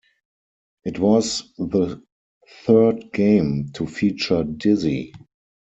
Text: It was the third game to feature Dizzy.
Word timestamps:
It 0.83 0.97
was 0.97 1.43
the 1.59 2.01
third 2.65 3.11
game 3.13 3.69
to 3.73 3.85
feature 3.85 4.43
Dizzy. 4.43 5.13